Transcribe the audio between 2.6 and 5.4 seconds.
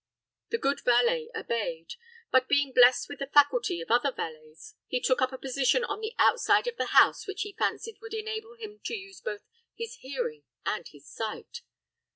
blessed with the faculty of other valets, he took up a